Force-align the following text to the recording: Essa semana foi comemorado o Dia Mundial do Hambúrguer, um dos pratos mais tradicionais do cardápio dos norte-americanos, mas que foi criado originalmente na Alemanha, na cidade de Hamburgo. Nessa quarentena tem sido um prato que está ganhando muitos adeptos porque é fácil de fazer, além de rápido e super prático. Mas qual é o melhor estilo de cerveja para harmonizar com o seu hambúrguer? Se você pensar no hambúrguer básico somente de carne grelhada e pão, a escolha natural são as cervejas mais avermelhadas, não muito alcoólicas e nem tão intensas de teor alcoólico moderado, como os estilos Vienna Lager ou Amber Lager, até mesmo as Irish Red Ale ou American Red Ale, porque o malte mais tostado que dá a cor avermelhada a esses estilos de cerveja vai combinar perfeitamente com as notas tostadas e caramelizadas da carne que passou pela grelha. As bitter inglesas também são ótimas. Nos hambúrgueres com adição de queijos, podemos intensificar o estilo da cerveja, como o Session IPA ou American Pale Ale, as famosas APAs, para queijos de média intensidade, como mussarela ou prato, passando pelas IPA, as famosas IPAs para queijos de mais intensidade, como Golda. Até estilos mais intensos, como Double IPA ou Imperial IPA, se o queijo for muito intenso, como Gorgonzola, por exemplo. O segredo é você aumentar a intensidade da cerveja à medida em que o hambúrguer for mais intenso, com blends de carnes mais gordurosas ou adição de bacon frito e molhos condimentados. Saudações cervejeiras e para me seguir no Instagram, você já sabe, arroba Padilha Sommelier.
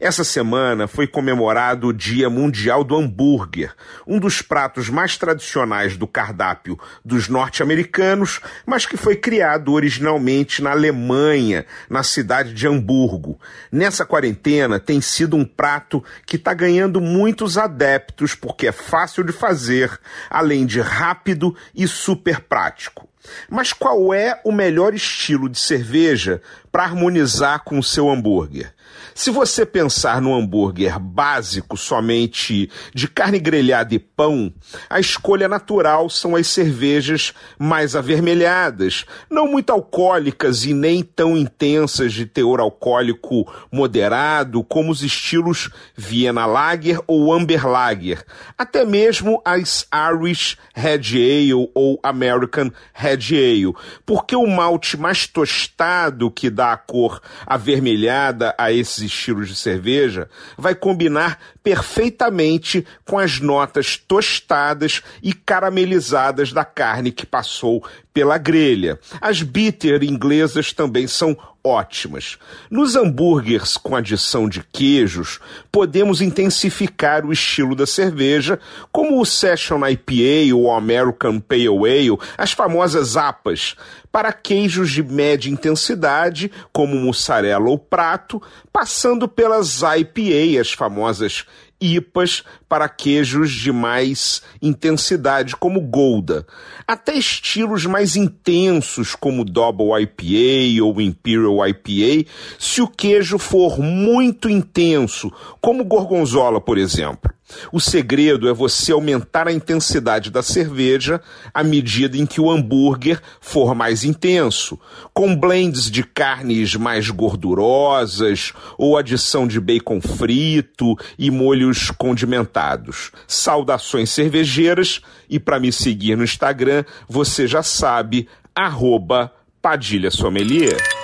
Essa 0.00 0.24
semana 0.24 0.86
foi 0.86 1.06
comemorado 1.06 1.88
o 1.88 1.92
Dia 1.92 2.28
Mundial 2.28 2.84
do 2.84 2.96
Hambúrguer, 2.96 3.74
um 4.06 4.18
dos 4.18 4.42
pratos 4.42 4.88
mais 4.88 5.16
tradicionais 5.16 5.96
do 5.96 6.06
cardápio 6.06 6.78
dos 7.04 7.28
norte-americanos, 7.28 8.40
mas 8.66 8.86
que 8.86 8.96
foi 8.96 9.16
criado 9.16 9.72
originalmente 9.72 10.62
na 10.62 10.70
Alemanha, 10.70 11.64
na 11.88 12.02
cidade 12.02 12.52
de 12.52 12.66
Hamburgo. 12.66 13.38
Nessa 13.70 14.04
quarentena 14.04 14.78
tem 14.78 15.00
sido 15.00 15.36
um 15.36 15.44
prato 15.44 16.02
que 16.26 16.36
está 16.36 16.52
ganhando 16.52 17.00
muitos 17.00 17.56
adeptos 17.56 18.34
porque 18.34 18.68
é 18.68 18.72
fácil 18.72 19.24
de 19.24 19.32
fazer, 19.32 19.98
além 20.28 20.66
de 20.66 20.80
rápido 20.80 21.54
e 21.74 21.86
super 21.88 22.40
prático. 22.40 23.08
Mas 23.48 23.72
qual 23.72 24.12
é 24.12 24.40
o 24.44 24.52
melhor 24.52 24.94
estilo 24.94 25.48
de 25.48 25.58
cerveja 25.58 26.40
para 26.70 26.84
harmonizar 26.84 27.62
com 27.64 27.78
o 27.78 27.82
seu 27.82 28.10
hambúrguer? 28.10 28.74
Se 29.14 29.30
você 29.30 29.64
pensar 29.64 30.20
no 30.20 30.34
hambúrguer 30.34 30.98
básico 30.98 31.76
somente 31.76 32.68
de 32.92 33.06
carne 33.06 33.38
grelhada 33.38 33.94
e 33.94 33.98
pão, 33.98 34.52
a 34.90 34.98
escolha 34.98 35.48
natural 35.48 36.10
são 36.10 36.34
as 36.34 36.48
cervejas 36.48 37.32
mais 37.56 37.94
avermelhadas, 37.94 39.04
não 39.30 39.46
muito 39.46 39.70
alcoólicas 39.70 40.64
e 40.64 40.74
nem 40.74 41.00
tão 41.02 41.36
intensas 41.36 42.12
de 42.12 42.26
teor 42.26 42.58
alcoólico 42.58 43.46
moderado, 43.70 44.64
como 44.64 44.90
os 44.90 45.02
estilos 45.02 45.70
Vienna 45.96 46.44
Lager 46.44 46.98
ou 47.06 47.32
Amber 47.32 47.68
Lager, 47.68 48.24
até 48.58 48.84
mesmo 48.84 49.40
as 49.44 49.86
Irish 50.12 50.58
Red 50.74 51.14
Ale 51.14 51.70
ou 51.72 52.00
American 52.02 52.72
Red 52.92 53.13
Ale, 53.14 53.74
porque 54.04 54.36
o 54.36 54.46
malte 54.46 54.96
mais 54.96 55.26
tostado 55.26 56.30
que 56.30 56.50
dá 56.50 56.72
a 56.72 56.76
cor 56.76 57.20
avermelhada 57.46 58.54
a 58.58 58.72
esses 58.72 58.98
estilos 58.98 59.48
de 59.48 59.56
cerveja 59.56 60.28
vai 60.56 60.74
combinar 60.74 61.38
perfeitamente 61.62 62.86
com 63.04 63.18
as 63.18 63.40
notas 63.40 63.96
tostadas 63.96 65.02
e 65.22 65.32
caramelizadas 65.32 66.52
da 66.52 66.64
carne 66.64 67.10
que 67.10 67.24
passou 67.24 67.84
pela 68.12 68.38
grelha. 68.38 68.98
As 69.20 69.42
bitter 69.42 70.04
inglesas 70.04 70.72
também 70.72 71.06
são 71.06 71.36
ótimas. 71.64 72.38
Nos 72.70 72.94
hambúrgueres 72.94 73.78
com 73.78 73.96
adição 73.96 74.48
de 74.48 74.62
queijos, 74.70 75.40
podemos 75.72 76.20
intensificar 76.20 77.24
o 77.24 77.32
estilo 77.32 77.74
da 77.74 77.86
cerveja, 77.86 78.60
como 78.92 79.20
o 79.20 79.24
Session 79.24 79.80
IPA 79.86 80.54
ou 80.54 80.70
American 80.70 81.40
Pale 81.40 81.68
Ale, 81.68 82.18
as 82.36 82.52
famosas 82.52 83.16
APAs, 83.16 83.74
para 84.12 84.32
queijos 84.32 84.90
de 84.92 85.02
média 85.02 85.50
intensidade, 85.50 86.52
como 86.72 86.94
mussarela 86.94 87.68
ou 87.68 87.78
prato, 87.78 88.40
passando 88.72 89.26
pelas 89.26 89.80
IPA, 89.82 90.60
as 90.60 90.72
famosas 90.72 91.46
IPAs 91.84 92.44
para 92.68 92.88
queijos 92.88 93.50
de 93.50 93.72
mais 93.72 94.42
intensidade, 94.62 95.56
como 95.56 95.80
Golda. 95.80 96.46
Até 96.86 97.14
estilos 97.14 97.84
mais 97.84 98.16
intensos, 98.16 99.14
como 99.14 99.44
Double 99.44 100.00
IPA 100.00 100.84
ou 100.84 101.00
Imperial 101.00 101.66
IPA, 101.66 102.30
se 102.58 102.80
o 102.80 102.88
queijo 102.88 103.38
for 103.38 103.80
muito 103.80 104.48
intenso, 104.48 105.32
como 105.60 105.84
Gorgonzola, 105.84 106.60
por 106.60 106.78
exemplo. 106.78 107.33
O 107.70 107.80
segredo 107.80 108.48
é 108.48 108.52
você 108.52 108.92
aumentar 108.92 109.46
a 109.46 109.52
intensidade 109.52 110.30
da 110.30 110.42
cerveja 110.42 111.20
à 111.52 111.62
medida 111.62 112.16
em 112.16 112.24
que 112.24 112.40
o 112.40 112.50
hambúrguer 112.50 113.20
for 113.40 113.74
mais 113.74 114.02
intenso, 114.04 114.78
com 115.12 115.36
blends 115.36 115.90
de 115.90 116.02
carnes 116.02 116.74
mais 116.74 117.10
gordurosas 117.10 118.52
ou 118.78 118.96
adição 118.96 119.46
de 119.46 119.60
bacon 119.60 120.00
frito 120.00 120.96
e 121.18 121.30
molhos 121.30 121.90
condimentados. 121.90 123.10
Saudações 123.26 124.10
cervejeiras 124.10 125.00
e 125.28 125.38
para 125.38 125.60
me 125.60 125.72
seguir 125.72 126.16
no 126.16 126.24
Instagram, 126.24 126.84
você 127.08 127.46
já 127.46 127.62
sabe, 127.62 128.28
arroba 128.54 129.30
Padilha 129.60 130.10
Sommelier. 130.10 131.03